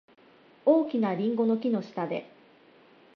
[0.65, 2.25] 大きなリンゴの木の下で。